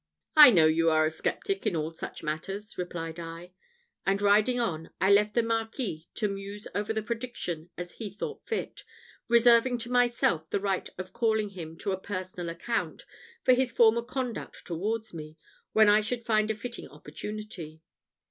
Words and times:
"I 0.35 0.49
know 0.49 0.65
you 0.65 0.89
are 0.89 1.05
a 1.05 1.11
sceptic 1.11 1.67
in 1.67 1.75
all 1.75 1.91
such 1.91 2.23
matters," 2.23 2.75
replied 2.75 3.19
I; 3.19 3.51
and 4.03 4.19
riding 4.19 4.59
on, 4.59 4.89
I 4.99 5.11
left 5.11 5.35
the 5.35 5.43
Marquis 5.43 6.09
to 6.15 6.27
muse 6.27 6.67
over 6.73 6.91
the 6.91 7.03
prediction 7.03 7.69
as 7.77 7.91
he 7.91 8.09
thought 8.09 8.43
fit, 8.43 8.83
reserving 9.27 9.77
to 9.77 9.91
myself 9.91 10.49
the 10.49 10.59
right 10.59 10.89
of 10.97 11.13
calling 11.13 11.49
him 11.49 11.77
to 11.77 11.91
a 11.91 12.01
personal 12.01 12.49
account 12.49 13.05
for 13.43 13.53
his 13.53 13.71
former 13.71 14.01
conduct 14.01 14.65
towards 14.65 15.13
me, 15.13 15.37
when 15.71 15.87
I 15.87 16.01
should 16.01 16.25
find 16.25 16.49
a 16.49 16.55
fitting 16.55 16.87
opportunity. 16.87 17.83